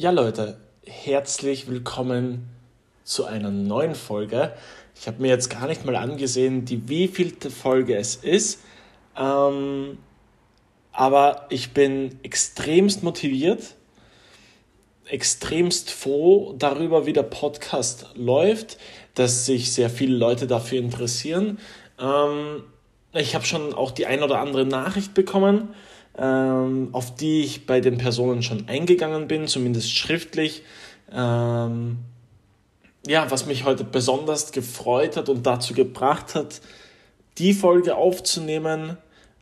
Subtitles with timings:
[0.00, 2.48] Ja, Leute, herzlich willkommen
[3.02, 4.52] zu einer neuen Folge.
[4.94, 8.60] Ich habe mir jetzt gar nicht mal angesehen, die wievielte Folge es ist.
[9.18, 9.98] Ähm,
[10.92, 13.74] aber ich bin extremst motiviert,
[15.04, 18.78] extremst froh darüber, wie der Podcast läuft,
[19.16, 21.58] dass sich sehr viele Leute dafür interessieren.
[21.98, 22.62] Ähm,
[23.14, 25.74] ich habe schon auch die ein oder andere Nachricht bekommen
[26.18, 30.62] ähm, auf die ich bei den Personen schon eingegangen bin, zumindest schriftlich.
[31.12, 31.98] Ähm,
[33.06, 36.60] ja, was mich heute besonders gefreut hat und dazu gebracht hat,
[37.38, 38.98] die Folge aufzunehmen,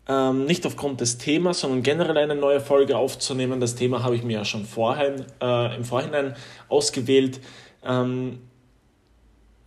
[0.09, 3.59] ähm, nicht aufgrund des Themas, sondern generell eine neue Folge aufzunehmen.
[3.59, 6.37] Das Thema habe ich mir ja schon vorhin, äh, im Vorhinein
[6.69, 7.41] ausgewählt.
[7.83, 8.41] Ähm,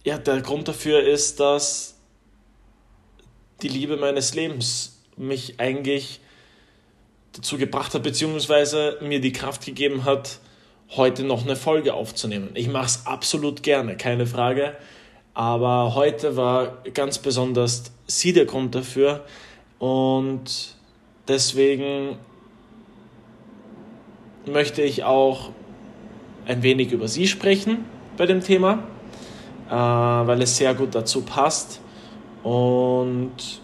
[0.06, 1.96] ja, der Grund dafür ist, dass
[3.62, 6.22] die Liebe meines Lebens mich eigentlich
[7.40, 10.40] dazu gebracht hat, beziehungsweise mir die Kraft gegeben hat,
[10.98, 12.50] heute noch eine Folge aufzunehmen.
[12.54, 14.76] Ich mache es absolut gerne, keine Frage.
[15.34, 19.24] Aber heute war ganz besonders sie der Grund dafür.
[19.78, 20.76] Und
[21.30, 22.18] deswegen
[24.46, 25.52] möchte ich auch
[26.46, 27.86] ein wenig über sie sprechen
[28.18, 28.84] bei dem Thema,
[29.70, 31.80] äh, weil es sehr gut dazu passt.
[32.44, 33.62] Und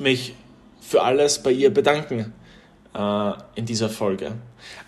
[0.00, 0.34] mich
[0.80, 2.32] für alles bei ihr bedanken
[2.94, 4.32] äh, in dieser Folge.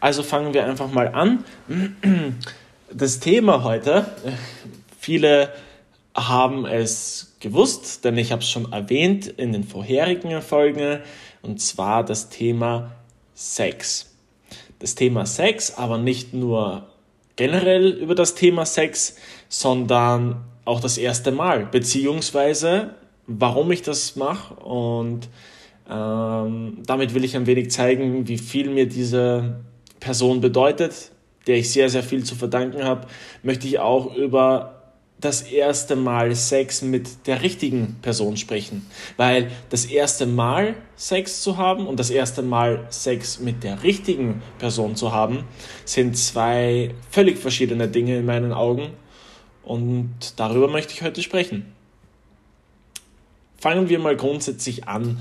[0.01, 1.45] Also fangen wir einfach mal an.
[2.95, 4.05] Das Thema heute,
[5.01, 5.53] viele
[6.15, 11.01] haben es gewusst, denn ich habe es schon erwähnt in den vorherigen Folgen,
[11.41, 12.93] und zwar das Thema
[13.35, 14.15] Sex.
[14.79, 16.87] Das Thema Sex, aber nicht nur
[17.37, 19.17] generell über das Thema Sex,
[19.49, 22.95] sondern auch das erste Mal, beziehungsweise
[23.27, 25.29] warum ich das mache und
[25.89, 29.61] ähm, damit will ich ein wenig zeigen, wie viel mir diese
[30.01, 31.13] Person bedeutet,
[31.47, 33.07] der ich sehr, sehr viel zu verdanken habe.
[33.43, 34.83] Möchte ich auch über
[35.23, 38.87] das erste Mal Sex mit der richtigen Person sprechen.
[39.17, 44.43] Weil das erste Mal Sex zu haben und das erste Mal Sex mit der richtigen
[44.59, 45.45] Person zu haben,
[45.85, 48.91] sind zwei völlig verschiedene Dinge in meinen Augen.
[49.63, 51.73] Und darüber möchte ich heute sprechen.
[53.59, 55.19] Fangen wir mal grundsätzlich an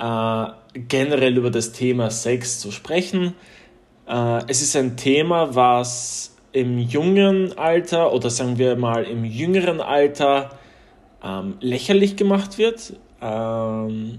[0.00, 0.46] äh,
[0.88, 3.34] generell über das Thema Sex zu sprechen.
[4.08, 9.80] Äh, es ist ein Thema, was im jungen Alter oder sagen wir mal im jüngeren
[9.80, 10.58] Alter
[11.22, 14.18] ähm, lächerlich gemacht wird ähm,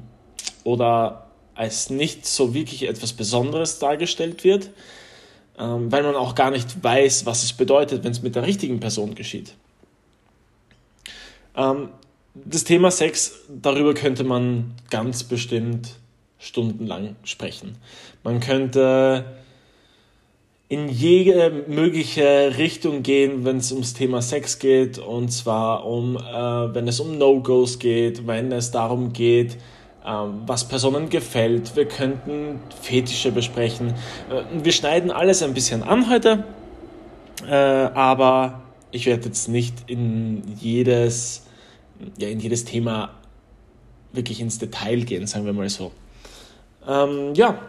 [0.63, 4.69] oder als nicht so wirklich etwas Besonderes dargestellt wird,
[5.57, 8.79] ähm, weil man auch gar nicht weiß, was es bedeutet, wenn es mit der richtigen
[8.79, 9.55] Person geschieht.
[11.55, 11.89] Ähm,
[12.33, 15.95] das Thema Sex, darüber könnte man ganz bestimmt
[16.39, 17.75] stundenlang sprechen.
[18.23, 19.25] Man könnte
[20.69, 26.73] in jede mögliche Richtung gehen, wenn es ums Thema Sex geht, und zwar um, äh,
[26.73, 29.55] wenn es um No-Gos geht, wenn es darum geht,
[30.05, 30.09] äh,
[30.45, 31.75] was Personen gefällt.
[31.75, 33.95] Wir könnten Fetische besprechen.
[34.29, 36.45] Äh, wir schneiden alles ein bisschen an heute,
[37.45, 38.61] äh, aber
[38.91, 41.43] ich werde jetzt nicht in jedes
[42.17, 43.11] ja, in jedes Thema
[44.13, 45.91] wirklich ins Detail gehen, sagen wir mal so.
[46.87, 47.59] Ähm, ja,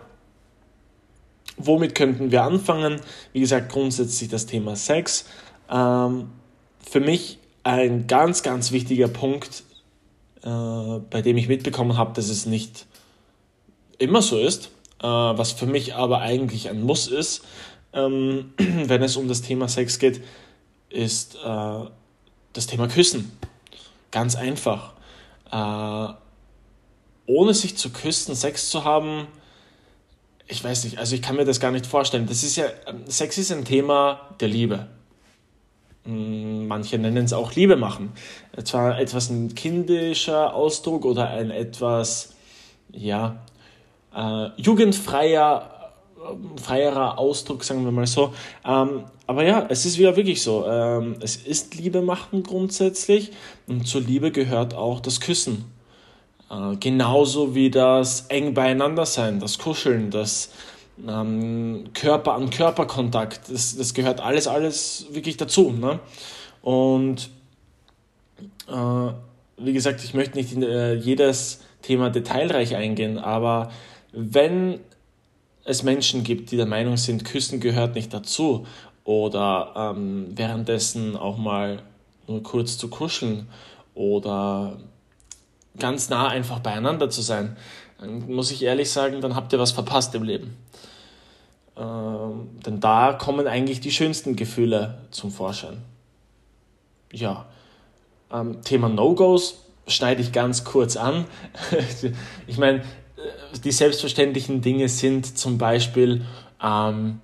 [1.56, 3.00] womit könnten wir anfangen?
[3.32, 5.26] Wie gesagt, grundsätzlich das Thema Sex.
[5.70, 6.30] Ähm,
[6.88, 9.64] für mich ein ganz, ganz wichtiger Punkt,
[10.42, 10.48] äh,
[11.10, 12.86] bei dem ich mitbekommen habe, dass es nicht
[13.98, 17.44] immer so ist, äh, was für mich aber eigentlich ein Muss ist,
[17.92, 20.22] ähm, wenn es um das Thema Sex geht,
[20.90, 21.84] ist äh,
[22.52, 23.30] das Thema Küssen.
[24.12, 24.92] Ganz einfach.
[25.50, 26.14] Äh,
[27.26, 29.26] ohne sich zu küssen, Sex zu haben,
[30.46, 32.26] ich weiß nicht, also ich kann mir das gar nicht vorstellen.
[32.26, 32.66] Das ist ja,
[33.06, 34.86] Sex ist ein Thema der Liebe.
[36.04, 38.12] Hm, manche nennen es auch Liebe machen.
[38.64, 42.34] Zwar etwas ein kindischer Ausdruck oder ein etwas,
[42.90, 43.42] ja,
[44.14, 45.81] äh, jugendfreier
[46.62, 48.32] freierer Ausdruck, sagen wir mal so.
[48.64, 50.66] Ähm, aber ja, es ist wieder wirklich so.
[50.66, 53.32] Ähm, es ist Liebe machen grundsätzlich
[53.66, 55.64] und zur Liebe gehört auch das Küssen.
[56.50, 60.50] Äh, genauso wie das eng beieinander sein, das Kuscheln, das
[61.06, 63.50] ähm, Körper an Körper Kontakt.
[63.50, 65.70] Das, das gehört alles, alles wirklich dazu.
[65.70, 65.98] Ne?
[66.60, 67.30] Und
[68.68, 69.12] äh,
[69.56, 73.70] wie gesagt, ich möchte nicht in äh, jedes Thema detailreich eingehen, aber
[74.12, 74.80] wenn
[75.64, 78.66] es Menschen gibt, die der Meinung sind, Küssen gehört nicht dazu
[79.04, 81.82] oder ähm, währenddessen auch mal
[82.26, 83.48] nur kurz zu kuscheln
[83.94, 84.78] oder
[85.78, 87.56] ganz nah einfach beieinander zu sein,
[87.98, 90.56] dann muss ich ehrlich sagen, dann habt ihr was verpasst im Leben.
[91.76, 95.82] Ähm, denn da kommen eigentlich die schönsten Gefühle zum Vorschein.
[97.12, 97.46] Ja,
[98.30, 101.24] ähm, Thema No-Gos schneide ich ganz kurz an.
[102.46, 102.82] ich meine,
[103.64, 106.22] die selbstverständlichen Dinge sind zum Beispiel,
[106.62, 107.20] ähm,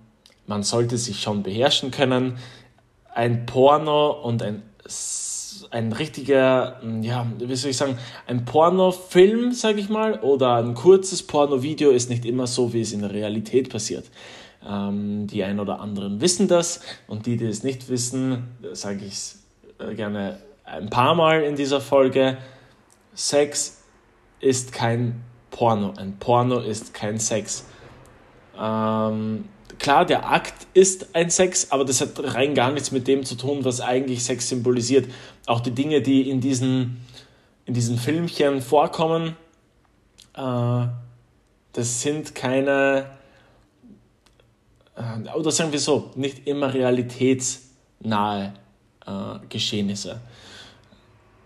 [0.47, 2.39] man sollte sich schon beherrschen können.
[3.15, 4.63] Ein Porno und ein,
[5.71, 11.23] ein richtiger, ja, wie soll ich sagen, ein Pornofilm, sage ich mal, oder ein kurzes
[11.23, 14.07] Pornovideo ist nicht immer so, wie es in der Realität passiert.
[14.67, 19.13] Ähm, die ein oder anderen wissen das und die, die es nicht wissen, sage ich
[19.13, 19.43] es
[19.79, 22.39] äh, gerne ein paar Mal in dieser Folge.
[23.15, 23.83] Sex
[24.41, 25.95] ist kein Porno.
[25.97, 27.65] Ein Porno ist kein Sex.
[28.59, 29.45] Ähm,
[29.79, 33.35] klar, der Akt ist ein Sex, aber das hat rein gar nichts mit dem zu
[33.37, 35.11] tun, was eigentlich Sex symbolisiert.
[35.47, 37.05] Auch die Dinge, die in diesen,
[37.65, 39.37] in diesen Filmchen vorkommen,
[40.35, 40.87] äh,
[41.73, 43.11] das sind keine,
[44.97, 48.55] äh, oder sagen wir so, nicht immer realitätsnahe
[49.07, 49.11] äh,
[49.49, 50.21] Geschehnisse.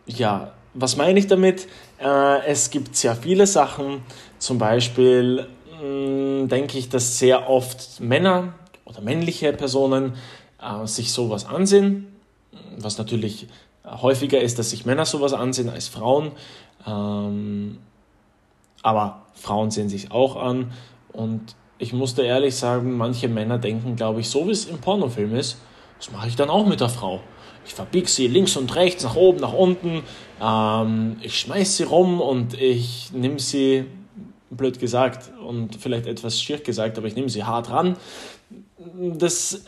[0.06, 1.68] Ja, was meine ich damit?
[2.02, 4.02] Äh, es gibt sehr viele Sachen,
[4.38, 5.46] zum Beispiel
[5.80, 8.54] mh, mm, denke ich, dass sehr oft Männer
[8.84, 10.14] oder männliche Personen
[10.60, 12.08] äh, sich sowas ansehen,
[12.78, 13.46] was natürlich
[13.84, 16.32] häufiger ist, dass sich Männer sowas ansehen als Frauen.
[16.86, 17.78] Ähm,
[18.82, 20.72] aber Frauen sehen sich auch an
[21.12, 25.34] und ich musste ehrlich sagen, manche Männer denken, glaube ich, so wie es im Pornofilm
[25.34, 25.58] ist,
[25.98, 27.20] das mache ich dann auch mit der Frau.
[27.64, 30.02] Ich verbiege sie links und rechts, nach oben, nach unten.
[30.40, 33.84] Ähm, ich schmeiße sie rum und ich nehme sie,
[34.50, 37.96] blöd gesagt und vielleicht etwas schier gesagt, aber ich nehme sie hart ran.
[39.16, 39.64] Das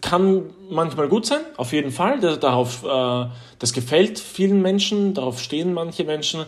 [0.00, 2.20] kann manchmal gut sein, auf jeden Fall.
[2.20, 3.26] Darauf, äh,
[3.58, 6.44] das gefällt vielen Menschen, darauf stehen manche Menschen.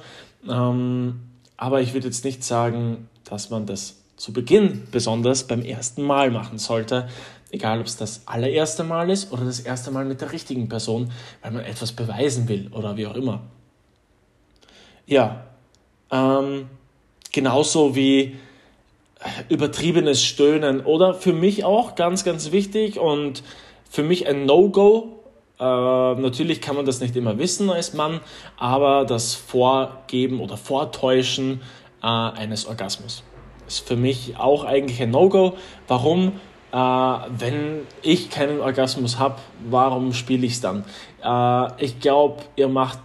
[0.48, 1.20] Ähm,
[1.56, 6.30] aber ich würde jetzt nicht sagen, dass man das zu Beginn besonders beim ersten Mal
[6.30, 7.08] machen sollte,
[7.52, 11.10] Egal, ob es das allererste Mal ist oder das erste Mal mit der richtigen Person,
[11.42, 13.42] weil man etwas beweisen will oder wie auch immer.
[15.06, 15.44] Ja,
[16.12, 16.68] ähm,
[17.32, 18.36] genauso wie
[19.48, 23.42] übertriebenes Stöhnen oder für mich auch ganz, ganz wichtig und
[23.88, 25.20] für mich ein No-Go.
[25.58, 28.20] Äh, natürlich kann man das nicht immer wissen als Mann,
[28.56, 31.60] aber das Vorgeben oder Vortäuschen
[32.02, 33.24] äh, eines Orgasmus
[33.70, 35.56] ist für mich auch eigentlich ein No-Go.
[35.86, 36.32] Warum?
[36.72, 39.36] Äh, wenn ich keinen Orgasmus habe,
[39.68, 40.84] warum spiele ich es dann?
[41.22, 43.00] Äh, ich glaube, ihr macht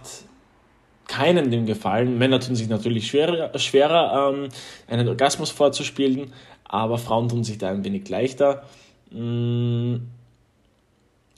[1.08, 2.18] keinen den Gefallen.
[2.18, 4.48] Männer tun sich natürlich schwerer, schwerer ähm,
[4.88, 6.32] einen Orgasmus vorzuspielen,
[6.64, 8.64] aber Frauen tun sich da ein wenig leichter.
[9.10, 9.96] Mm,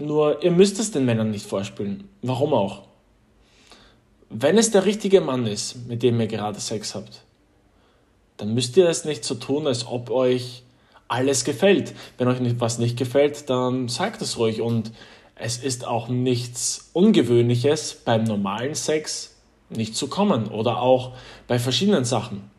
[0.01, 2.09] nur, ihr müsst es den Männern nicht vorspielen.
[2.23, 2.83] Warum auch?
[4.31, 7.23] Wenn es der richtige Mann ist, mit dem ihr gerade Sex habt,
[8.37, 10.63] dann müsst ihr es nicht so tun, als ob euch
[11.09, 11.95] alles gefällt.
[12.19, 14.61] Wenn euch was nicht gefällt, dann sagt es ruhig.
[14.61, 14.93] Und
[15.35, 19.37] es ist auch nichts Ungewöhnliches beim normalen Sex
[19.71, 21.13] nicht zu kommen oder auch
[21.47, 22.51] bei verschiedenen Sachen,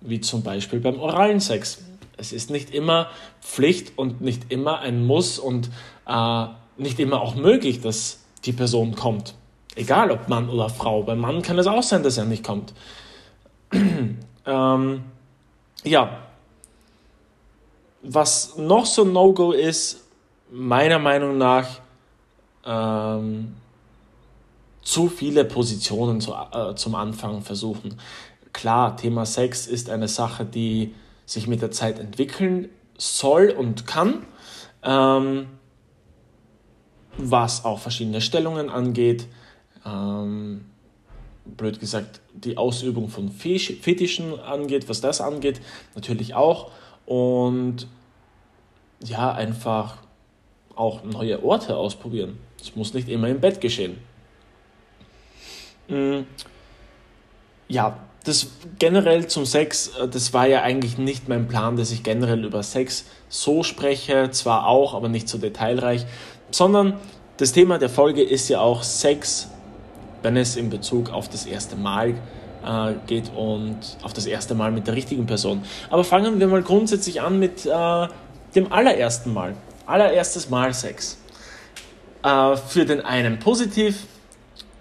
[0.00, 1.84] wie zum Beispiel beim oralen Sex.
[2.16, 3.08] Es ist nicht immer
[3.40, 5.70] Pflicht und nicht immer ein Muss und
[6.06, 6.46] äh,
[6.76, 9.34] nicht immer auch möglich, dass die Person kommt.
[9.74, 11.02] Egal ob Mann oder Frau.
[11.02, 12.74] Beim Mann kann es auch sein, dass er nicht kommt.
[13.72, 15.04] ähm,
[15.84, 16.18] ja,
[18.02, 20.04] was noch so ein No-Go ist,
[20.50, 21.80] meiner Meinung nach,
[22.64, 23.54] ähm,
[24.82, 27.96] zu viele Positionen zu, äh, zum Anfang versuchen.
[28.52, 34.26] Klar, Thema Sex ist eine Sache, die sich mit der Zeit entwickeln soll und kann,
[34.82, 35.46] ähm,
[37.16, 39.26] was auch verschiedene Stellungen angeht.
[39.86, 40.66] Ähm,
[41.44, 45.60] blöd gesagt, die Ausübung von Fetischen angeht, was das angeht,
[45.94, 46.70] natürlich auch
[47.06, 47.86] und
[49.04, 49.98] ja, einfach
[50.74, 52.38] auch neue Orte ausprobieren.
[52.60, 53.98] Es muss nicht immer im Bett geschehen.
[55.88, 56.20] Mm.
[57.68, 62.02] Ja, das generell zum Sex, äh, das war ja eigentlich nicht mein Plan, dass ich
[62.02, 66.06] generell über Sex so spreche, zwar auch, aber nicht so detailreich,
[66.50, 66.94] sondern
[67.38, 69.48] das Thema der Folge ist ja auch Sex,
[70.22, 72.14] wenn es in Bezug auf das erste Mal
[72.66, 75.62] äh, geht und auf das erste Mal mit der richtigen Person.
[75.90, 78.08] Aber fangen wir mal grundsätzlich an mit äh,
[78.54, 79.54] dem allerersten Mal.
[79.86, 81.18] Allererstes Mal Sex.
[82.22, 84.06] Äh, für den einen positiv,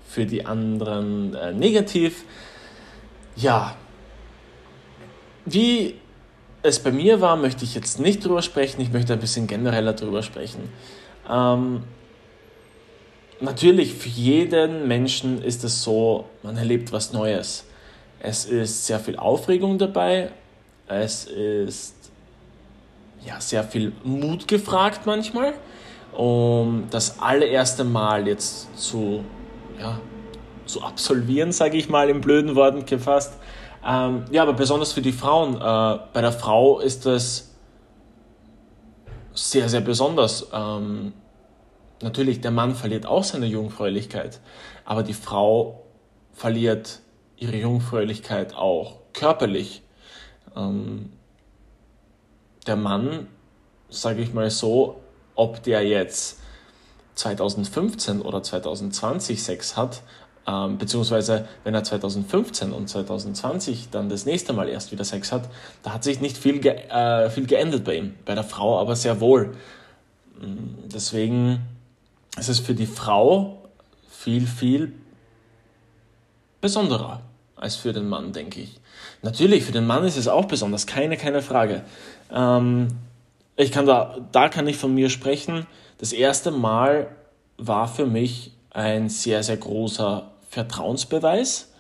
[0.08, 2.24] für die anderen äh, negativ.
[3.36, 3.76] Ja,
[5.46, 5.96] wie
[6.64, 8.82] es bei mir war, möchte ich jetzt nicht drüber sprechen.
[8.82, 10.70] Ich möchte ein bisschen genereller drüber sprechen.
[11.30, 11.84] Ähm,
[13.40, 17.66] natürlich, für jeden Menschen ist es so, man erlebt was Neues.
[18.24, 20.32] Es ist sehr viel Aufregung dabei.
[20.88, 22.12] Es ist
[23.26, 25.54] ja, sehr viel Mut gefragt manchmal,
[26.12, 29.24] um das allererste Mal jetzt zu,
[29.80, 30.00] ja,
[30.66, 33.34] zu absolvieren, sage ich mal in blöden Worten gefasst.
[33.86, 35.56] Ähm, ja, aber besonders für die Frauen.
[35.56, 37.56] Äh, bei der Frau ist das
[39.34, 40.48] sehr, sehr besonders.
[40.54, 41.14] Ähm,
[42.04, 44.40] natürlich, der Mann verliert auch seine Jungfräulichkeit,
[44.86, 45.84] aber die Frau
[46.34, 47.00] verliert
[47.42, 49.82] ihre Jungfräulichkeit auch körperlich.
[50.56, 51.12] Ähm,
[52.68, 53.28] der Mann,
[53.90, 55.02] sage ich mal so,
[55.36, 56.40] ob der jetzt
[57.16, 60.04] 2015 oder 2020 Sex hat,
[60.48, 65.50] ähm, beziehungsweise wenn er 2015 und 2020 dann das nächste Mal erst wieder Sex hat,
[65.82, 68.96] da hat sich nicht viel, ge äh, viel geändert bei ihm, bei der Frau aber
[68.96, 69.56] sehr wohl.
[70.40, 71.62] Mm, deswegen
[72.38, 73.64] ist es für die Frau
[74.08, 74.94] viel, viel
[76.60, 77.22] besonderer
[77.62, 78.80] als für den Mann, denke ich.
[79.22, 81.84] Natürlich, für den Mann ist es auch besonders, keine, keine Frage.
[82.32, 82.88] Ähm,
[83.56, 85.68] ich kann da, da kann ich von mir sprechen.
[86.00, 87.08] Das erste Mal
[87.58, 91.72] war für mich ein sehr, sehr großer Vertrauensbeweis,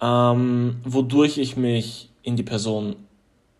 [0.00, 2.96] ähm, wodurch ich mich in die Person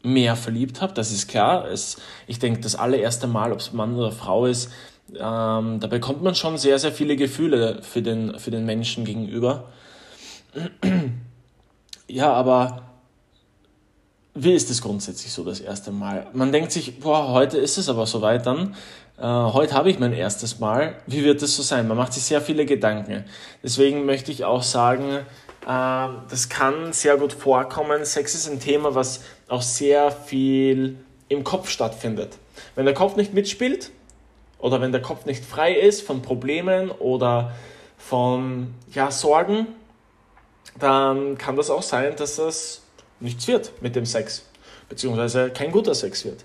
[0.03, 0.93] mehr verliebt habe.
[0.93, 1.69] Das ist klar.
[1.71, 1.97] Es,
[2.27, 4.71] ich denke, das allererste Mal, ob es Mann oder Frau ist,
[5.15, 9.73] ähm, da bekommt man schon sehr, sehr viele Gefühle für den, für den Menschen gegenüber.
[12.09, 12.83] Ja, aber
[14.35, 16.27] wie ist es grundsätzlich so das erste Mal?
[16.33, 18.77] Man denkt sich, boah, heute ist es aber soweit dann.
[19.19, 20.97] Äh, heute habe ich mein erstes Mal.
[21.07, 21.89] Wie wird es so sein?
[21.89, 23.25] Man macht sich sehr viele Gedanken.
[23.63, 25.25] Deswegen möchte ich auch sagen, äh,
[25.67, 28.05] das kann sehr gut vorkommen.
[28.05, 30.97] Sex ist ein Thema, was auch sehr viel
[31.29, 32.39] im Kopf stattfindet.
[32.75, 33.91] Wenn der Kopf nicht mitspielt
[34.59, 37.53] oder wenn der Kopf nicht frei ist von Problemen oder
[37.99, 39.67] von ja, Sorgen,
[40.79, 42.83] dann kann das auch sein, dass das
[43.21, 44.45] nichts wird mit dem Sex,
[44.89, 46.45] beziehungsweise kein guter Sex wird.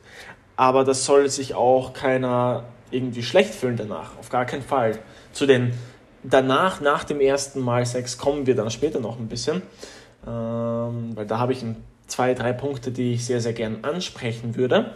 [0.55, 5.00] Aber das soll sich auch keiner irgendwie schlecht fühlen danach, auf gar keinen Fall.
[5.33, 5.73] Zu den
[6.23, 9.61] danach, nach dem ersten Mal Sex kommen wir dann später noch ein bisschen,
[10.27, 11.63] ähm, weil da habe ich
[12.07, 14.93] zwei, drei Punkte, die ich sehr, sehr gern ansprechen würde.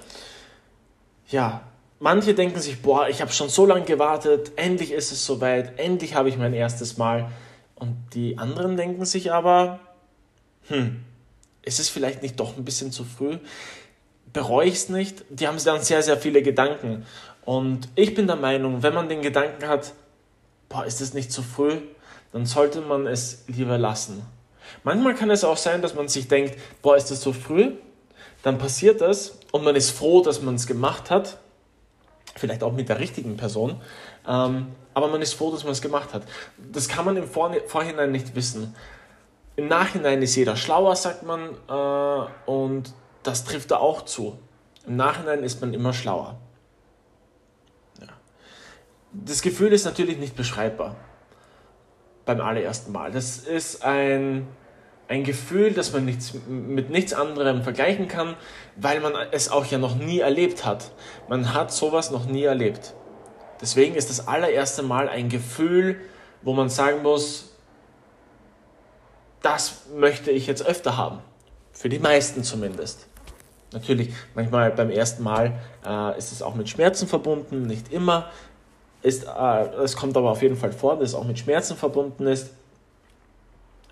[1.29, 1.61] Ja,
[1.99, 6.15] manche denken sich, boah, ich habe schon so lange gewartet, endlich ist es soweit, endlich
[6.15, 7.31] habe ich mein erstes Mal.
[7.75, 9.79] Und die anderen denken sich aber,
[10.67, 11.03] hm,
[11.61, 13.37] ist es vielleicht nicht doch ein bisschen zu früh?
[14.33, 15.25] Bereue ich es nicht?
[15.29, 17.05] Die haben dann sehr, sehr viele Gedanken.
[17.43, 19.93] Und ich bin der Meinung, wenn man den Gedanken hat,
[20.69, 21.79] boah, ist es nicht zu früh,
[22.31, 24.25] dann sollte man es lieber lassen.
[24.83, 27.71] Manchmal kann es auch sein, dass man sich denkt, boah, ist das zu früh?
[28.43, 31.37] Dann passiert das und man ist froh, dass man es gemacht hat.
[32.35, 33.81] Vielleicht auch mit der richtigen Person.
[34.27, 36.23] Ähm, aber man ist froh, dass man es gemacht hat.
[36.57, 38.75] Das kann man im Vorhinein nicht wissen.
[39.55, 44.37] Im Nachhinein ist jeder schlauer, sagt man, äh, und das trifft da auch zu.
[44.85, 46.37] Im Nachhinein ist man immer schlauer.
[48.01, 48.07] Ja.
[49.13, 50.95] Das Gefühl ist natürlich nicht beschreibbar
[52.25, 53.11] beim allerersten Mal.
[53.11, 54.47] Das ist ein,
[55.07, 58.35] ein Gefühl, das man nichts, mit nichts anderem vergleichen kann,
[58.75, 60.91] weil man es auch ja noch nie erlebt hat.
[61.27, 62.93] Man hat sowas noch nie erlebt.
[63.61, 66.01] Deswegen ist das allererste Mal ein Gefühl,
[66.41, 67.55] wo man sagen muss,
[69.41, 71.19] das möchte ich jetzt öfter haben.
[71.71, 73.07] Für die meisten zumindest.
[73.73, 78.31] Natürlich, manchmal beim ersten Mal äh, ist es auch mit Schmerzen verbunden, nicht immer.
[79.01, 82.25] Ist, äh, es kommt aber auf jeden Fall vor, dass es auch mit Schmerzen verbunden
[82.25, 82.53] ist.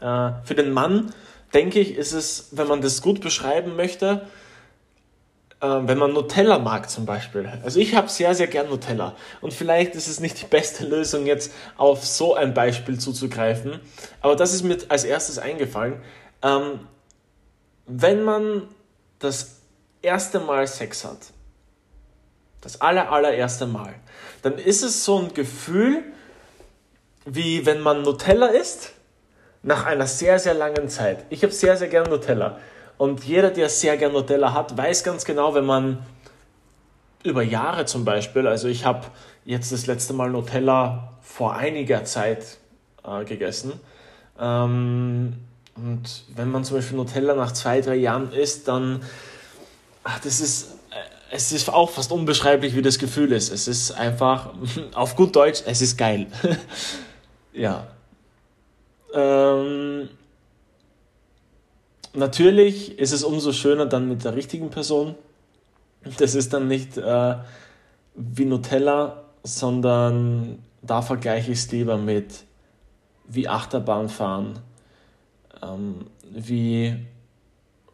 [0.03, 1.13] Äh, für den Mann,
[1.53, 4.27] denke ich, ist es, wenn man das gut beschreiben möchte,
[5.61, 7.49] ähm, wenn man Nutella mag zum Beispiel.
[7.63, 9.15] Also ich habe sehr, sehr gern Nutella.
[9.39, 13.79] Und vielleicht ist es nicht die beste Lösung, jetzt auf so ein Beispiel zuzugreifen.
[14.19, 16.01] Aber das ist mir als erstes eingefallen.
[16.41, 16.81] Ähm,
[17.85, 18.67] wenn man
[19.19, 19.61] das
[20.01, 21.19] erste Mal Sex hat,
[22.59, 23.93] das aller, allererste Mal,
[24.41, 26.03] dann ist es so ein Gefühl,
[27.25, 28.91] wie wenn man Nutella isst,
[29.63, 31.25] nach einer sehr, sehr langen Zeit.
[31.29, 32.57] Ich habe sehr, sehr gern Nutella.
[32.97, 36.05] Und jeder, der sehr gern Nutella hat, weiß ganz genau, wenn man
[37.23, 39.07] über Jahre zum Beispiel, also ich habe
[39.45, 42.57] jetzt das letzte Mal Nutella vor einiger Zeit
[43.05, 43.73] äh, gegessen.
[44.39, 45.37] Ähm,
[45.75, 49.01] und wenn man zum Beispiel Nutella nach zwei, drei Jahren isst, dann,
[50.03, 50.95] ach, das ist, äh,
[51.31, 53.51] es ist auch fast unbeschreiblich, wie das Gefühl ist.
[53.51, 54.53] Es ist einfach,
[54.93, 56.27] auf gut Deutsch, es ist geil.
[57.53, 57.87] ja.
[59.13, 60.09] Ähm,
[62.13, 65.15] natürlich ist es umso schöner dann mit der richtigen Person.
[66.17, 67.35] Das ist dann nicht äh,
[68.15, 72.43] wie Nutella, sondern da vergleiche ich es lieber mit
[73.25, 74.59] wie Achterbahnfahren,
[75.61, 76.95] ähm, wie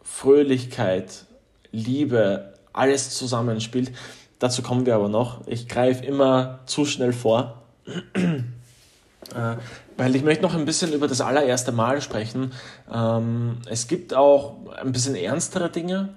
[0.01, 1.25] Fröhlichkeit,
[1.71, 3.91] Liebe, alles zusammenspielt.
[4.39, 5.45] Dazu kommen wir aber noch.
[5.47, 7.61] Ich greife immer zu schnell vor,
[8.13, 9.55] äh,
[9.99, 12.53] weil ich möchte noch ein bisschen über das allererste Mal sprechen.
[12.91, 16.13] Ähm, es gibt auch ein bisschen ernstere Dinge.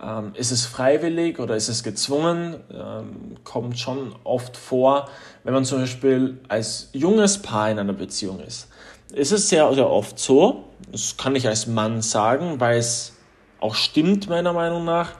[0.00, 2.60] Ähm, ist es freiwillig oder ist es gezwungen?
[2.72, 5.08] Ähm, kommt schon oft vor,
[5.42, 8.68] wenn man zum Beispiel als junges Paar in einer Beziehung ist.
[9.12, 13.16] Ist es sehr, sehr oft so, das kann ich als Mann sagen, weil es
[13.58, 15.10] auch stimmt meiner Meinung nach,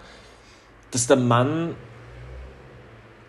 [0.92, 1.74] dass der Mann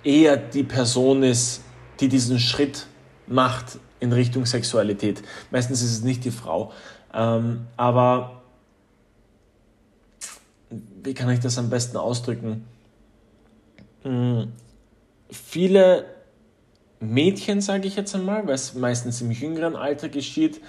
[0.03, 1.63] eher die Person ist,
[2.01, 2.85] die diesen Schritt
[3.25, 5.21] macht in Richtung Sexualität.
[5.51, 6.71] Meistens ist es nicht die Frau.
[7.13, 8.41] Ähm, aber
[11.03, 12.65] wie kann ich das am besten ausdrücken?
[14.03, 14.51] Hm,
[15.31, 16.05] viele
[16.99, 20.61] Mädchen, sage ich jetzt einmal, weil es meistens im jüngeren Alter geschieht,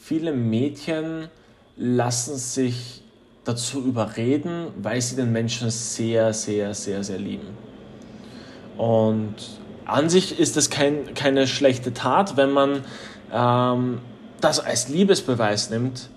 [0.00, 1.28] viele Mädchen
[1.76, 3.02] lassen sich
[3.44, 7.48] dazu überreden, weil sie den Menschen sehr, sehr, sehr, sehr lieben.
[8.78, 9.34] Und
[9.84, 12.84] an sich ist es kein, keine schlechte Tat, wenn man
[13.32, 14.00] ähm,
[14.40, 16.10] das als Liebesbeweis nimmt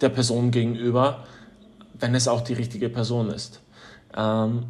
[0.00, 1.24] der Person gegenüber,
[1.94, 3.60] wenn es auch die richtige Person ist.
[4.16, 4.66] Ähm,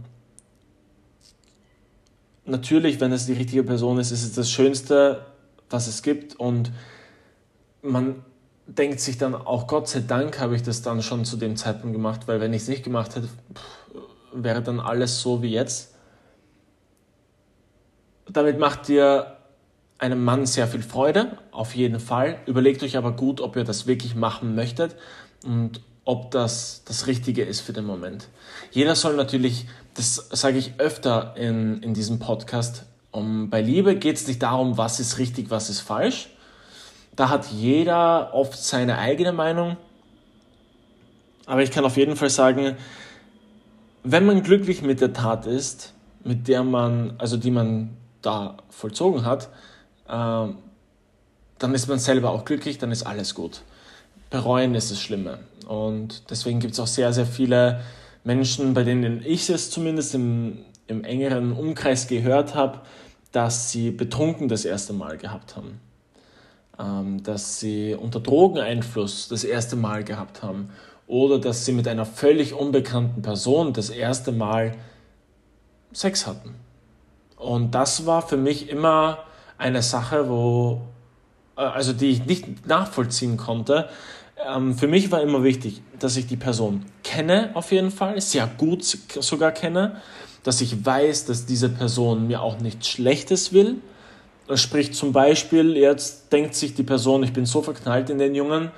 [2.44, 5.26] natürlich, wenn es die richtige Person ist, ist es das Schönste,
[5.70, 6.72] was es gibt und
[7.82, 8.22] man
[8.66, 11.94] denkt sich dann auch, Gott sei Dank habe ich das dann schon zu dem Zeitpunkt
[11.94, 13.28] gemacht, weil wenn ich es nicht gemacht hätte,
[14.32, 15.94] wäre dann alles so wie jetzt.
[18.28, 19.38] Damit macht ihr
[19.98, 22.38] einem Mann sehr viel Freude, auf jeden Fall.
[22.46, 24.94] Überlegt euch aber gut, ob ihr das wirklich machen möchtet
[25.44, 28.28] und ob das das Richtige ist für den Moment.
[28.70, 34.16] Jeder soll natürlich, das sage ich öfter in, in diesem Podcast, um, bei Liebe geht
[34.16, 36.30] es nicht darum, was ist richtig, was ist falsch,
[37.16, 39.76] da hat jeder oft seine eigene Meinung.
[41.46, 42.76] Aber ich kann auf jeden Fall sagen,
[44.04, 49.24] wenn man glücklich mit der Tat ist, mit der man, also die man da vollzogen
[49.24, 49.48] hat,
[50.08, 50.52] äh,
[51.58, 53.62] dann ist man selber auch glücklich, dann ist alles gut.
[54.30, 55.38] Bereuen ist das Schlimme.
[55.66, 57.80] Und deswegen gibt es auch sehr, sehr viele
[58.24, 62.80] Menschen, bei denen ich es zumindest im, im engeren Umkreis gehört habe,
[63.32, 65.80] dass sie betrunken das erste Mal gehabt haben.
[66.78, 70.70] Ähm, dass sie unter Drogeneinfluss das erste Mal gehabt haben
[71.06, 74.74] oder dass sie mit einer völlig unbekannten Person das erste Mal
[75.92, 76.54] Sex hatten.
[77.38, 79.18] Und das war für mich immer
[79.56, 80.82] eine Sache, wo,
[81.56, 83.88] äh, also die ich nicht nachvollziehen konnte.
[84.46, 88.46] Ähm, für mich war immer wichtig, dass ich die Person kenne, auf jeden Fall, sehr
[88.46, 90.00] gut sogar kenne,
[90.42, 93.78] dass ich weiß, dass diese Person mir auch nichts Schlechtes will,
[94.54, 98.70] Sprich zum Beispiel, jetzt denkt sich die Person, ich bin so verknallt in den Jungen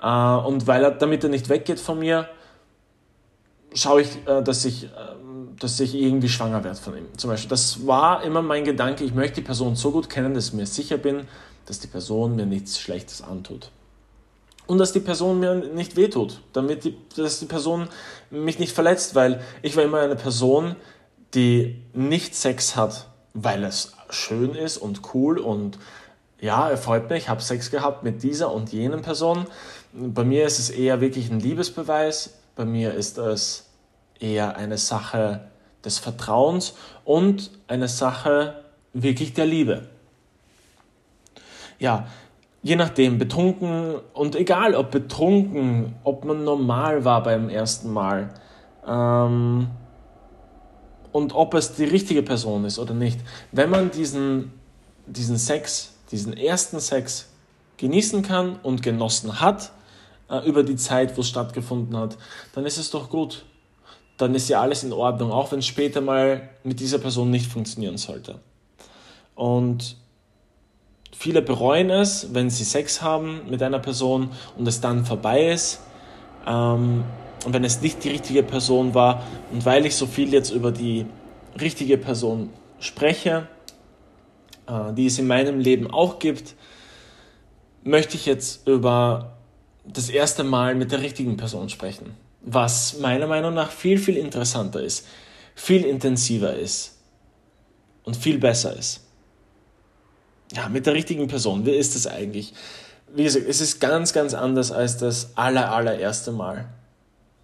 [0.00, 2.28] äh, und weil er, damit er nicht weggeht von mir,
[3.74, 4.84] schaue ich, äh, dass ich,
[5.60, 7.06] dass ich irgendwie schwanger werde von ihm.
[7.16, 10.48] Zum Beispiel, das war immer mein Gedanke, ich möchte die Person so gut kennen, dass
[10.48, 11.26] ich mir sicher bin,
[11.66, 13.70] dass die Person mir nichts Schlechtes antut.
[14.66, 17.88] Und dass die Person mir nicht wehtut, damit die, dass die Person
[18.30, 20.74] mich nicht verletzt, weil ich war immer eine Person,
[21.34, 25.78] die nicht Sex hat, weil es schön ist und cool und
[26.40, 29.46] ja, er freut mich, ich habe Sex gehabt mit dieser und jenen Person.
[29.92, 33.65] Bei mir ist es eher wirklich ein Liebesbeweis, bei mir ist es
[34.20, 35.48] eher eine Sache
[35.84, 36.74] des Vertrauens
[37.04, 39.88] und eine Sache wirklich der Liebe.
[41.78, 42.06] Ja,
[42.62, 48.30] je nachdem, betrunken und egal ob betrunken, ob man normal war beim ersten Mal,
[48.86, 49.68] ähm,
[51.12, 53.18] und ob es die richtige Person ist oder nicht.
[53.50, 54.52] Wenn man diesen,
[55.06, 57.30] diesen Sex, diesen ersten Sex
[57.78, 59.72] genießen kann und genossen hat
[60.28, 62.18] äh, über die Zeit, wo es stattgefunden hat,
[62.54, 63.46] dann ist es doch gut.
[64.16, 67.50] Dann ist ja alles in Ordnung, auch wenn es später mal mit dieser Person nicht
[67.50, 68.40] funktionieren sollte.
[69.34, 69.96] Und
[71.12, 75.80] viele bereuen es, wenn sie Sex haben mit einer Person und es dann vorbei ist.
[76.46, 77.04] Ähm,
[77.44, 80.72] und wenn es nicht die richtige Person war und weil ich so viel jetzt über
[80.72, 81.06] die
[81.60, 82.50] richtige Person
[82.80, 83.46] spreche,
[84.66, 86.54] äh, die es in meinem Leben auch gibt,
[87.84, 89.36] möchte ich jetzt über
[89.84, 92.14] das erste Mal mit der richtigen Person sprechen,
[92.46, 95.06] was meiner Meinung nach viel, viel interessanter ist,
[95.54, 96.96] viel intensiver ist
[98.04, 99.04] und viel besser ist.
[100.52, 102.54] Ja, mit der richtigen Person, wie ist es eigentlich?
[103.12, 106.66] Wie gesagt, es ist ganz, ganz anders als das aller, allererste Mal.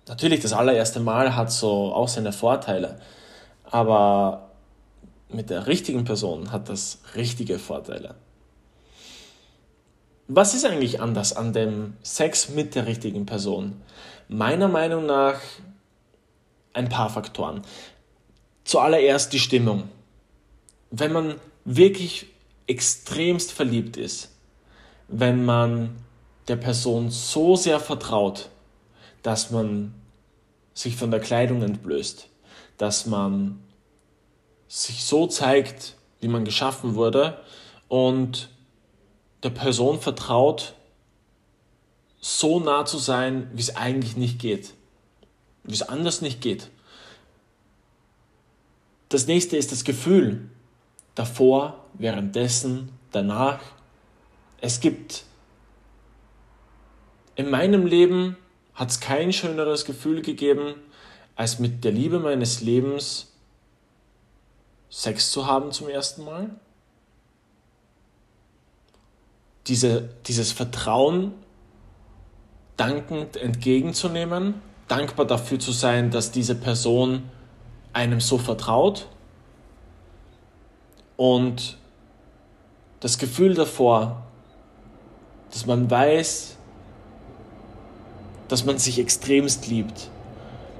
[0.06, 3.00] Natürlich, das allererste Mal hat so auch seine Vorteile,
[3.64, 4.50] aber
[5.28, 8.14] mit der richtigen Person hat das richtige Vorteile.
[10.28, 13.82] Was ist eigentlich anders an dem Sex mit der richtigen Person?
[14.28, 15.40] Meiner Meinung nach
[16.72, 17.62] ein paar Faktoren.
[18.64, 19.88] zuallererst die Stimmung.
[20.90, 22.26] Wenn man wirklich
[22.66, 24.30] extremst verliebt ist,
[25.08, 25.96] wenn man
[26.48, 28.50] der Person so sehr vertraut,
[29.22, 29.94] dass man
[30.74, 32.28] sich von der Kleidung entblößt,
[32.78, 33.62] dass man
[34.68, 37.38] sich so zeigt, wie man geschaffen wurde
[37.88, 38.48] und
[39.42, 40.74] der Person vertraut,
[42.22, 44.72] so nah zu sein, wie es eigentlich nicht geht,
[45.64, 46.70] wie es anders nicht geht.
[49.10, 50.48] Das nächste ist das Gefühl
[51.14, 53.60] davor, währenddessen, danach.
[54.60, 55.24] Es gibt
[57.34, 58.36] in meinem Leben
[58.74, 60.74] hat es kein schöneres Gefühl gegeben,
[61.34, 63.32] als mit der Liebe meines Lebens
[64.90, 66.50] Sex zu haben zum ersten Mal.
[69.66, 71.32] Diese, dieses Vertrauen
[72.76, 74.54] dankend entgegenzunehmen,
[74.88, 77.24] dankbar dafür zu sein, dass diese Person
[77.92, 79.08] einem so vertraut
[81.16, 81.76] und
[83.00, 84.22] das Gefühl davor,
[85.50, 86.56] dass man weiß,
[88.48, 90.10] dass man sich extremst liebt,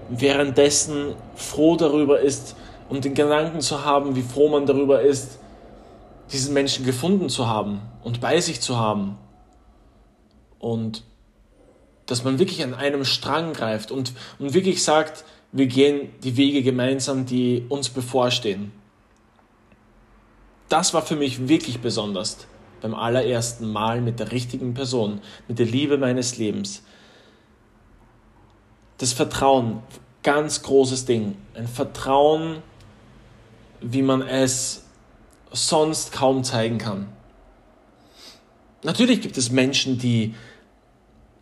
[0.08, 2.56] währenddessen froh darüber ist,
[2.88, 5.38] um den Gedanken zu haben, wie froh man darüber ist,
[6.30, 9.18] diesen Menschen gefunden zu haben und bei sich zu haben.
[10.58, 11.04] Und
[12.12, 16.62] dass man wirklich an einem Strang greift und, und wirklich sagt, wir gehen die Wege
[16.62, 18.70] gemeinsam, die uns bevorstehen.
[20.68, 22.46] Das war für mich wirklich besonders
[22.82, 26.82] beim allerersten Mal mit der richtigen Person, mit der Liebe meines Lebens.
[28.98, 29.82] Das Vertrauen,
[30.22, 31.36] ganz großes Ding.
[31.54, 32.58] Ein Vertrauen,
[33.80, 34.84] wie man es
[35.50, 37.08] sonst kaum zeigen kann.
[38.82, 40.34] Natürlich gibt es Menschen, die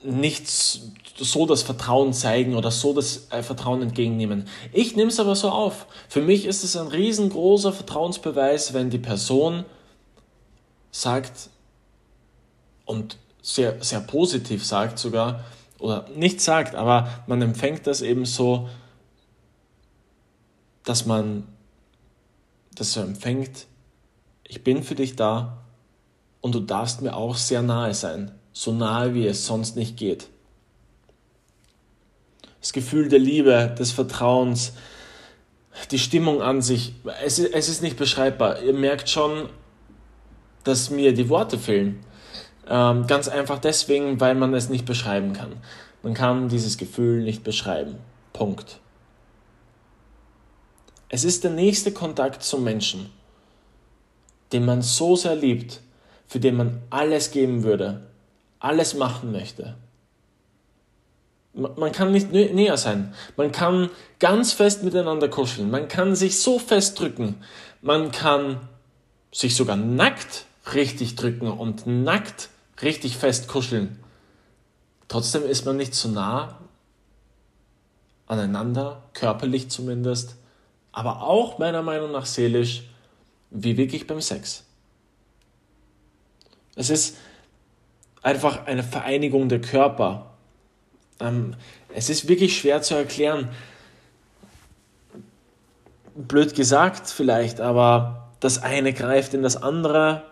[0.02, 4.48] nicht so das Vertrauen zeigen oder so das äh, Vertrauen entgegennehmen.
[4.72, 5.86] Ich nehme es aber so auf.
[6.08, 9.64] Für mich ist es ein riesengroßer Vertrauensbeweis, wenn die Person
[10.90, 11.50] sagt
[12.84, 15.44] und sehr, sehr positiv sagt sogar,
[15.78, 18.68] oder nicht sagt, aber man empfängt das eben so,
[20.84, 21.46] dass man
[22.74, 23.66] das so empfängt,
[24.46, 25.58] ich bin für dich da
[26.40, 30.28] und du darfst mir auch sehr nahe sein so nahe wie es sonst nicht geht.
[32.60, 34.72] Das Gefühl der Liebe, des Vertrauens,
[35.90, 38.60] die Stimmung an sich, es, es ist nicht beschreibbar.
[38.62, 39.48] Ihr merkt schon,
[40.64, 42.04] dass mir die Worte fehlen.
[42.68, 45.56] Ähm, ganz einfach deswegen, weil man es nicht beschreiben kann.
[46.02, 47.96] Man kann dieses Gefühl nicht beschreiben.
[48.32, 48.78] Punkt.
[51.08, 53.10] Es ist der nächste Kontakt zum Menschen,
[54.52, 55.80] den man so sehr liebt,
[56.28, 58.09] für den man alles geben würde,
[58.60, 59.76] alles machen möchte.
[61.52, 63.12] Man kann nicht näher sein.
[63.36, 65.70] Man kann ganz fest miteinander kuscheln.
[65.70, 67.42] Man kann sich so fest drücken.
[67.82, 68.68] Man kann
[69.32, 70.44] sich sogar nackt
[70.74, 72.50] richtig drücken und nackt
[72.82, 73.98] richtig fest kuscheln.
[75.08, 76.60] Trotzdem ist man nicht so nah
[78.26, 80.36] aneinander, körperlich zumindest,
[80.92, 82.84] aber auch meiner Meinung nach seelisch,
[83.50, 84.64] wie wirklich beim Sex.
[86.76, 87.16] Es ist
[88.22, 90.30] einfach eine Vereinigung der Körper.
[91.20, 91.54] Ähm,
[91.94, 93.48] es ist wirklich schwer zu erklären.
[96.14, 100.22] Blöd gesagt vielleicht, aber das eine greift in das andere.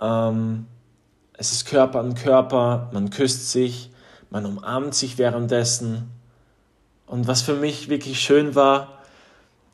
[0.00, 0.66] Ähm,
[1.34, 3.90] es ist Körper an Körper, man küsst sich,
[4.30, 6.10] man umarmt sich währenddessen.
[7.06, 8.98] Und was für mich wirklich schön war,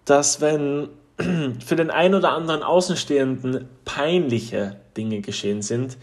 [0.04, 5.96] dass wenn für den einen oder anderen Außenstehenden peinliche Dinge geschehen sind,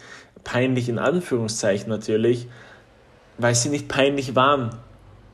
[0.44, 2.48] peinlich in Anführungszeichen natürlich,
[3.38, 4.76] weil sie nicht peinlich waren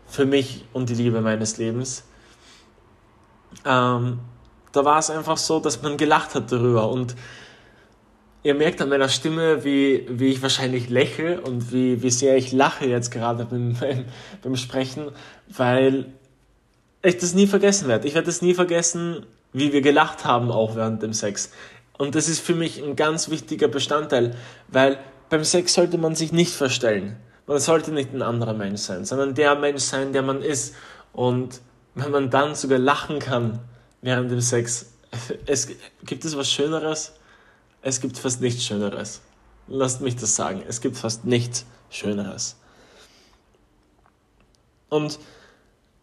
[0.08, 2.04] für mich und die Liebe meines Lebens.
[3.65, 4.19] Ähm,
[4.72, 7.15] da war es einfach so, dass man gelacht hat darüber und
[8.43, 12.52] ihr merkt an meiner Stimme, wie, wie ich wahrscheinlich lächle und wie, wie sehr ich
[12.52, 14.06] lache jetzt gerade beim, beim,
[14.41, 15.12] beim Sprechen,
[15.48, 16.06] weil
[17.02, 18.08] ich das nie vergessen werde.
[18.08, 21.52] Ich werde es nie vergessen, wie wir gelacht haben auch während dem Sex.
[21.99, 24.33] Und das ist für mich ein ganz wichtiger Bestandteil,
[24.69, 27.17] weil beim Sex sollte man sich nicht verstellen.
[27.45, 30.75] Man sollte nicht ein anderer Mensch sein, sondern der Mensch sein, der man ist.
[31.12, 31.59] Und
[31.95, 33.59] wenn man dann sogar lachen kann
[34.01, 34.93] während dem Sex,
[35.45, 35.67] es,
[36.05, 37.12] gibt es was Schöneres?
[37.81, 39.19] Es gibt fast nichts Schöneres.
[39.67, 40.63] Lasst mich das sagen.
[40.65, 42.55] Es gibt fast nichts Schöneres.
[44.88, 45.19] Und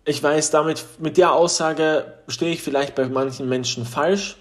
[0.04, 4.36] ich weiß, damit, mit der Aussage stehe ich vielleicht bei manchen Menschen falsch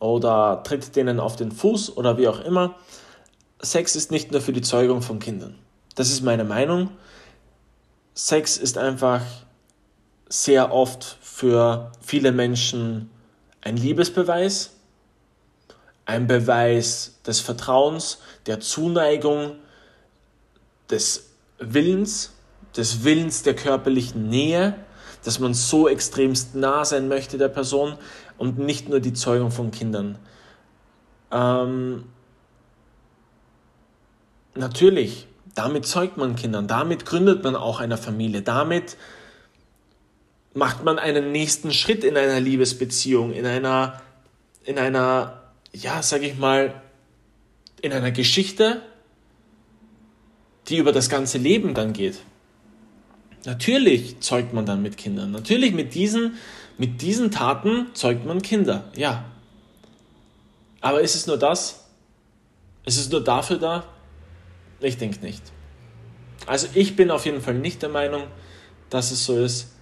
[0.00, 2.76] oder tritt denen auf den Fuß oder wie auch immer.
[3.60, 5.58] Sex ist nicht nur für die Zeugung von Kindern.
[5.94, 6.90] Das ist meine Meinung.
[8.14, 9.22] Sex ist einfach
[10.28, 13.10] sehr oft für viele Menschen
[13.60, 14.72] ein Liebesbeweis,
[16.04, 19.56] ein Beweis des Vertrauens, der Zuneigung,
[20.90, 22.32] des Willens,
[22.76, 24.74] des Willens der körperlichen Nähe,
[25.24, 27.98] dass man so extremst nah sein möchte der Person
[28.38, 30.18] und nicht nur die Zeugung von Kindern.
[31.30, 32.04] Ähm,
[34.54, 38.96] natürlich, damit zeugt man Kindern, damit gründet man auch eine Familie, damit
[40.54, 44.00] macht man einen nächsten Schritt in einer Liebesbeziehung, in einer,
[44.64, 46.80] in einer, ja, sag ich mal,
[47.82, 48.82] in einer Geschichte,
[50.68, 52.20] die über das ganze Leben dann geht.
[53.44, 55.30] Natürlich zeugt man dann mit Kindern.
[55.30, 56.34] Natürlich mit diesen,
[56.78, 58.84] mit diesen Taten zeugt man Kinder.
[58.96, 59.24] Ja.
[60.80, 61.88] Aber ist es nur das?
[62.86, 63.84] Ist es nur dafür da?
[64.80, 65.42] Ich denke nicht.
[66.46, 68.22] Also ich bin auf jeden Fall nicht der Meinung,
[68.90, 69.74] dass es so ist.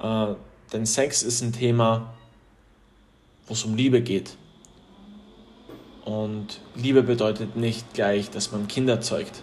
[0.00, 0.34] Äh,
[0.72, 2.14] denn Sex ist ein Thema,
[3.46, 4.36] wo es um Liebe geht.
[6.04, 9.42] Und Liebe bedeutet nicht gleich, dass man Kinder zeugt.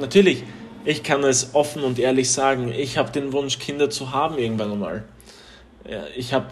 [0.00, 0.44] Natürlich,
[0.84, 4.72] ich kann es offen und ehrlich sagen, ich habe den Wunsch, Kinder zu haben irgendwann
[4.72, 5.04] einmal.
[6.16, 6.46] Ich habe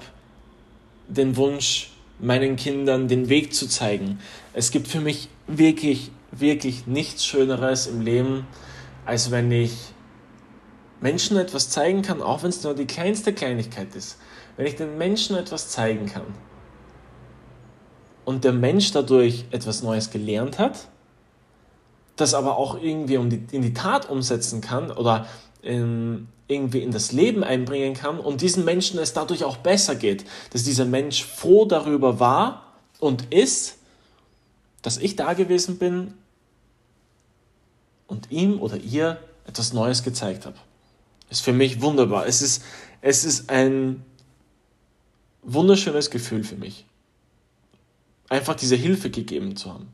[1.08, 4.18] den Wunsch, meinen Kindern den Weg zu zeigen.
[4.52, 8.46] Es gibt für mich wirklich, wirklich nichts Schöneres im Leben,
[9.06, 9.72] als wenn ich
[11.00, 14.18] Menschen etwas zeigen kann, auch wenn es nur die kleinste Kleinigkeit ist.
[14.56, 16.26] Wenn ich den Menschen etwas zeigen kann
[18.24, 20.88] und der Mensch dadurch etwas Neues gelernt hat,
[22.20, 25.26] das aber auch irgendwie in die Tat umsetzen kann oder
[25.62, 30.24] in, irgendwie in das Leben einbringen kann und diesen Menschen es dadurch auch besser geht,
[30.52, 33.76] dass dieser Mensch froh darüber war und ist,
[34.82, 36.14] dass ich da gewesen bin
[38.06, 40.56] und ihm oder ihr etwas Neues gezeigt habe.
[41.30, 42.26] Ist für mich wunderbar.
[42.26, 42.62] Es ist,
[43.02, 44.04] es ist ein
[45.42, 46.86] wunderschönes Gefühl für mich,
[48.28, 49.88] einfach diese Hilfe gegeben zu haben.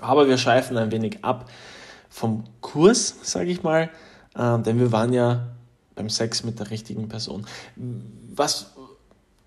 [0.00, 1.48] Aber wir schweifen ein wenig ab
[2.08, 3.90] vom Kurs, sage ich mal,
[4.34, 5.48] äh, denn wir waren ja
[5.94, 7.46] beim Sex mit der richtigen Person.
[8.34, 8.72] Was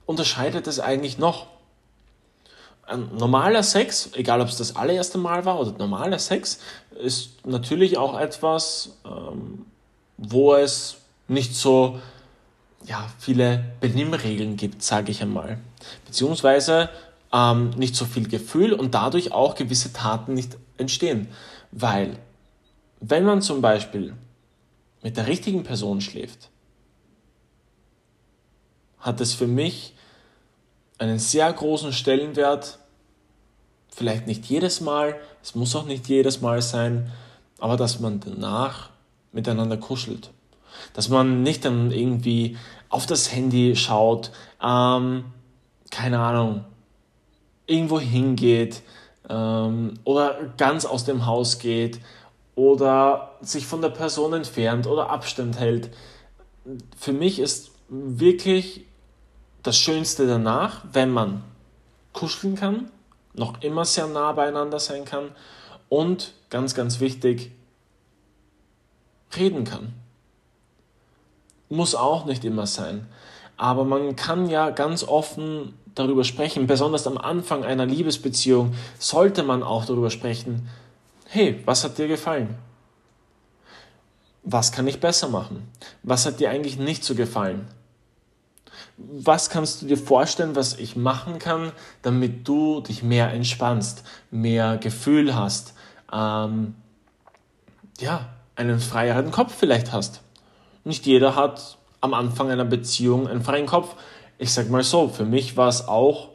[0.05, 1.47] unterscheidet es eigentlich noch?
[2.85, 6.59] Ein normaler Sex, egal ob es das allererste Mal war oder normaler Sex,
[6.99, 9.65] ist natürlich auch etwas, ähm,
[10.17, 11.99] wo es nicht so
[12.85, 15.59] ja, viele Benimmregeln gibt, sage ich einmal.
[16.05, 16.89] Beziehungsweise
[17.33, 21.27] ähm, nicht so viel Gefühl und dadurch auch gewisse Taten nicht entstehen.
[21.71, 22.17] Weil,
[22.99, 24.15] wenn man zum Beispiel
[25.01, 26.49] mit der richtigen Person schläft,
[28.99, 29.93] hat es für mich
[30.97, 32.79] einen sehr großen Stellenwert.
[33.89, 37.11] Vielleicht nicht jedes Mal, es muss auch nicht jedes Mal sein,
[37.59, 38.89] aber dass man danach
[39.31, 40.31] miteinander kuschelt.
[40.93, 42.57] Dass man nicht dann irgendwie
[42.89, 45.25] auf das Handy schaut, ähm,
[45.89, 46.65] keine Ahnung,
[47.69, 48.81] irgendwo hingeht
[49.29, 51.99] ähm, oder ganz aus dem Haus geht
[52.55, 55.89] oder sich von der Person entfernt oder Abstand hält.
[56.97, 58.85] Für mich ist wirklich
[59.63, 61.43] das Schönste danach, wenn man
[62.13, 62.91] kuscheln kann,
[63.33, 65.31] noch immer sehr nah beieinander sein kann
[65.87, 67.51] und ganz, ganz wichtig,
[69.35, 69.93] reden kann.
[71.69, 73.07] Muss auch nicht immer sein.
[73.57, 79.63] Aber man kann ja ganz offen darüber sprechen, besonders am Anfang einer Liebesbeziehung sollte man
[79.63, 80.69] auch darüber sprechen,
[81.27, 82.55] hey, was hat dir gefallen?
[84.43, 85.67] Was kann ich besser machen?
[86.03, 87.67] Was hat dir eigentlich nicht so gefallen?
[88.97, 91.71] Was kannst du dir vorstellen, was ich machen kann,
[92.01, 95.73] damit du dich mehr entspannst, mehr Gefühl hast,
[96.11, 96.75] ähm,
[97.99, 100.21] ja, einen freieren Kopf vielleicht hast?
[100.83, 103.95] Nicht jeder hat am Anfang einer Beziehung einen freien Kopf
[104.39, 106.29] ich sag mal so, für mich war es auch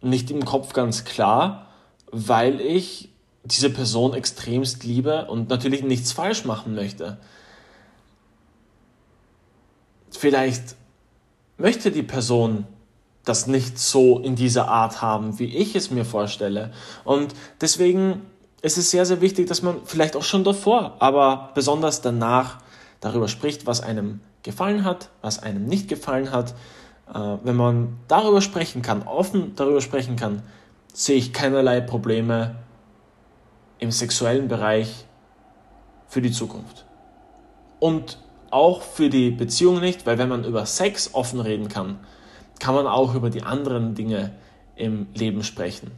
[0.00, 1.66] nicht im Kopf ganz klar,
[2.10, 3.10] weil ich
[3.42, 7.18] diese Person extremst liebe und natürlich nichts falsch machen möchte.
[10.10, 10.76] Vielleicht
[11.58, 12.66] möchte die Person
[13.24, 16.72] das nicht so in dieser Art haben, wie ich es mir vorstelle.
[17.04, 18.22] Und deswegen
[18.62, 22.58] ist es sehr, sehr wichtig, dass man vielleicht auch schon davor, aber besonders danach
[23.00, 26.54] darüber spricht, was einem gefallen hat, was einem nicht gefallen hat.
[27.12, 30.42] Äh, wenn man darüber sprechen kann, offen darüber sprechen kann,
[30.94, 32.56] sehe ich keinerlei Probleme
[33.78, 35.04] im sexuellen Bereich
[36.08, 36.86] für die Zukunft.
[37.78, 38.18] Und
[38.50, 41.98] auch für die Beziehung nicht, weil wenn man über Sex offen reden kann,
[42.58, 44.32] kann man auch über die anderen Dinge
[44.76, 45.90] im Leben sprechen.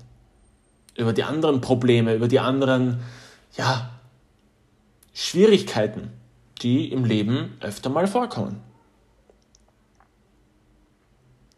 [0.96, 3.00] Über die anderen Probleme, über die anderen
[3.56, 3.90] ja,
[5.12, 6.10] Schwierigkeiten,
[6.58, 8.60] die im Leben öfter mal vorkommen.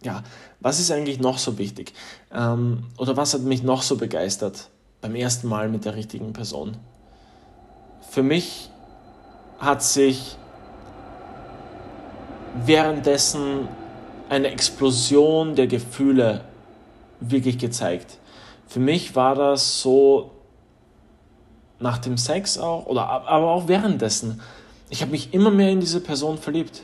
[0.02, 0.22] Ja,
[0.60, 1.92] was ist eigentlich noch so wichtig?
[2.32, 6.76] Ähm, oder was hat mich noch so begeistert beim ersten Mal mit der richtigen Person?
[8.08, 8.70] Für mich
[9.58, 10.36] hat sich
[12.64, 13.68] währenddessen
[14.28, 16.44] eine Explosion der Gefühle
[17.20, 18.18] wirklich gezeigt.
[18.66, 20.30] Für mich war das so
[21.78, 24.40] nach dem Sex auch, oder aber auch währenddessen.
[24.90, 26.82] Ich habe mich immer mehr in diese Person verliebt.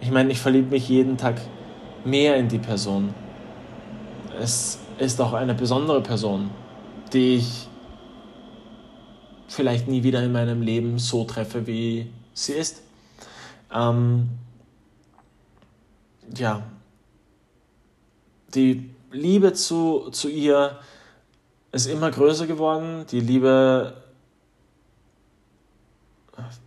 [0.00, 1.40] Ich meine, ich verliebe mich jeden Tag
[2.04, 3.12] mehr in die Person.
[4.40, 6.50] Es ist auch eine besondere Person,
[7.12, 7.68] die ich
[9.48, 12.82] vielleicht nie wieder in meinem Leben so treffe, wie sie ist.
[13.74, 14.28] Ähm,
[16.36, 16.62] ja,
[18.54, 20.78] die Liebe zu, zu ihr
[21.72, 23.04] ist immer größer geworden.
[23.10, 23.94] Die Liebe,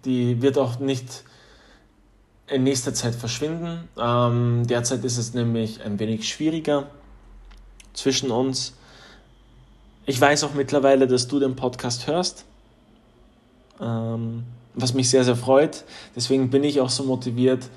[0.06, 1.24] die wird auch nicht
[2.48, 3.88] in nächster Zeit verschwinden.
[3.98, 6.88] Ähm, derzeit ist es nämlich ein wenig schwieriger
[7.94, 8.74] zwischen uns.
[10.06, 12.46] Ich weiß auch mittlerweile, dass du den Podcast hörst,
[13.80, 15.86] ähm, was mich sehr, sehr freut.
[16.15, 17.70] Deswegen bin ich auch so motiviert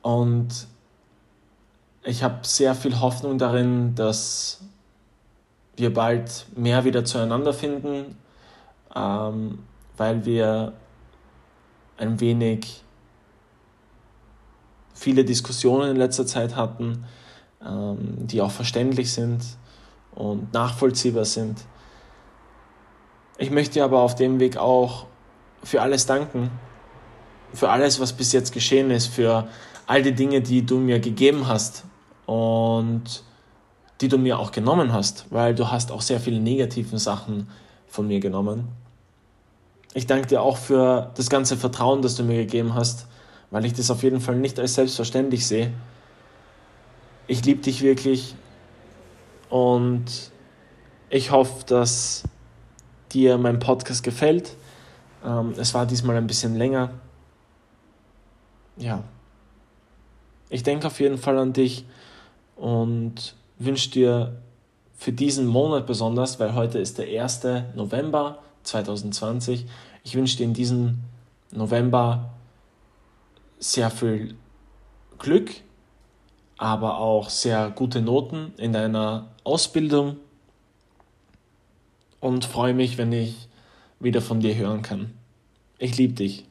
[0.00, 0.66] und
[2.04, 4.62] ich habe sehr viel Hoffnung darin, dass
[5.76, 8.16] wir bald mehr wieder zueinander finden,
[8.94, 9.58] ähm,
[9.96, 10.72] weil wir
[11.98, 12.82] ein wenig
[14.94, 17.04] viele Diskussionen in letzter Zeit hatten,
[17.64, 19.42] ähm, die auch verständlich sind
[20.14, 21.58] und nachvollziehbar sind.
[23.36, 25.06] Ich möchte aber auf dem Weg auch
[25.62, 26.50] für alles danken,
[27.52, 29.48] für alles, was bis jetzt geschehen ist, für
[29.86, 31.84] all die Dinge, die du mir gegeben hast
[32.26, 33.22] und
[34.00, 37.48] die du mir auch genommen hast, weil du hast auch sehr viele negative Sachen
[37.86, 38.68] von mir genommen.
[39.94, 43.06] Ich danke dir auch für das ganze Vertrauen, das du mir gegeben hast,
[43.50, 45.72] weil ich das auf jeden Fall nicht als selbstverständlich sehe.
[47.26, 48.34] Ich liebe dich wirklich
[49.48, 50.04] und
[51.10, 52.24] ich hoffe, dass
[53.12, 54.56] dir mein Podcast gefällt.
[55.24, 56.90] Ähm, es war diesmal ein bisschen länger.
[58.76, 59.02] Ja.
[60.50, 61.84] Ich denke auf jeden Fall an dich
[62.56, 64.36] und wünsche dir
[64.96, 67.40] für diesen Monat besonders, weil heute ist der 1.
[67.74, 69.66] November 2020.
[70.04, 70.98] Ich wünsche dir in diesem
[71.50, 72.30] November
[73.58, 74.36] sehr viel
[75.18, 75.50] Glück,
[76.56, 80.16] aber auch sehr gute Noten in deiner Ausbildung
[82.20, 83.48] und freue mich, wenn ich
[84.00, 85.14] wieder von dir hören kann.
[85.78, 86.44] Ich liebe dich.